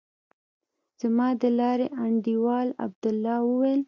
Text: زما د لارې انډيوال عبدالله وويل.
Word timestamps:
زما 1.01 1.27
د 1.41 1.43
لارې 1.59 1.87
انډيوال 2.03 2.67
عبدالله 2.83 3.35
وويل. 3.45 3.79